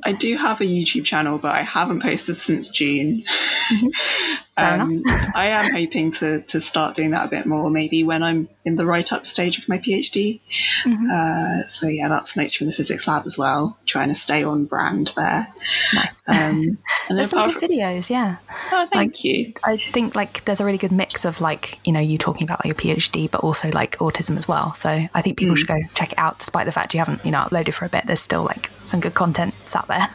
[0.03, 3.23] I do have a YouTube channel, but I haven't posted since June.
[3.25, 3.89] Fair
[4.57, 5.03] um,
[5.35, 8.75] I am hoping to to start doing that a bit more, maybe when I'm in
[8.75, 10.41] the write up stage of my PhD.
[10.83, 11.09] Mhm.
[11.09, 13.77] Uh, so yeah, that's notes from the physics lab as well.
[13.85, 15.47] Trying to stay on brand there.
[15.93, 16.23] Nice.
[16.27, 16.77] Um, and
[17.17, 18.37] There's some good from, videos, yeah.
[18.71, 19.53] oh, thank you.
[19.63, 22.65] I think like there's a really good mix of like you know you talking about
[22.65, 24.73] like your PhD, but also like autism as well.
[24.73, 27.31] So I think people should go check it out, despite the fact you haven't you
[27.31, 28.05] know uploaded for a bit.
[28.07, 30.07] There's still like some good content out there.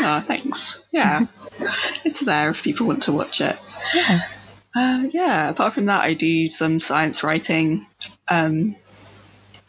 [0.00, 0.82] Oh, thanks.
[0.92, 1.26] Yeah,
[2.04, 3.56] it's there if people want to watch it.
[3.94, 4.20] yeah.
[4.74, 7.86] Uh, yeah, apart from that, I do some science writing
[8.28, 8.76] um,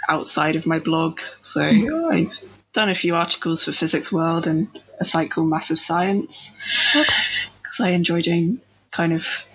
[0.07, 1.19] outside of my blog.
[1.41, 4.67] So I've done a few articles for Physics World and
[4.99, 6.51] a site called Massive Science
[6.93, 8.61] because I enjoy doing
[8.91, 9.45] kind of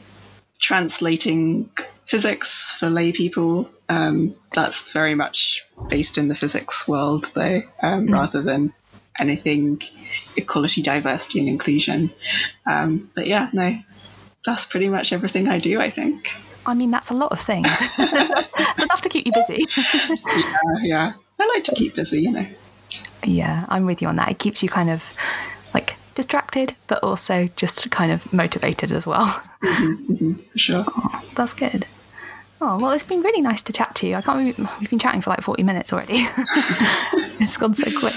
[0.59, 1.71] translating
[2.05, 3.71] physics for lay people.
[3.89, 8.73] Um, that's very much based in the physics world, though, um, rather than
[9.19, 9.81] anything
[10.37, 12.11] equality, diversity, and inclusion.
[12.67, 13.77] Um, but yeah, no,
[14.45, 16.29] that's pretty much everything I do, I think.
[16.67, 17.69] I mean that's a lot of things.
[17.97, 19.65] that's enough to keep you busy.
[19.79, 22.47] Uh, yeah, I like to keep busy, you know.
[23.25, 24.31] yeah, I'm with you on that.
[24.31, 25.05] It keeps you kind of
[25.75, 29.27] like distracted, but also just kind of motivated as well.
[29.63, 30.85] hmm for sure.
[31.35, 31.87] That's good.
[32.61, 34.15] Oh, well, it's been really nice to chat to you.
[34.15, 36.15] I can't believe we've been chatting for like 40 minutes already.
[37.39, 38.15] it's gone so quick.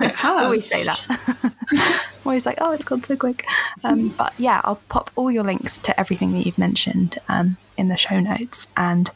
[0.00, 0.24] It has.
[0.24, 1.06] I always say that.
[1.42, 3.44] I'm always like, oh, it's gone so quick.
[3.82, 7.88] Um, but yeah, I'll pop all your links to everything that you've mentioned um, in
[7.88, 8.68] the show notes.
[8.76, 9.10] And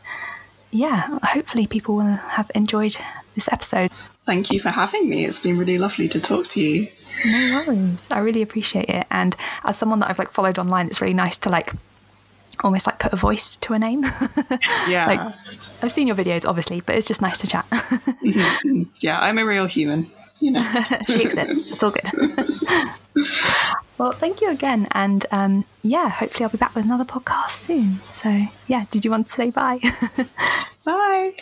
[0.72, 2.96] yeah, hopefully people will have enjoyed
[3.36, 3.92] this episode.
[4.24, 5.24] Thank you for having me.
[5.24, 6.88] It's been really lovely to talk to you.
[7.24, 8.08] No worries.
[8.10, 9.06] I really appreciate it.
[9.10, 11.72] And as someone that I've like followed online, it's really nice to like
[12.62, 14.04] almost like put a voice to a name.
[14.88, 15.06] Yeah.
[15.06, 15.20] like
[15.82, 17.66] I've seen your videos obviously, but it's just nice to chat.
[19.00, 20.10] yeah, I'm a real human.
[20.40, 20.62] You know.
[21.06, 21.72] she exists.
[21.72, 22.04] It's all good.
[23.98, 24.88] well, thank you again.
[24.92, 28.00] And um, yeah, hopefully I'll be back with another podcast soon.
[28.10, 29.80] So yeah, did you want to say bye?
[30.84, 31.32] Bye.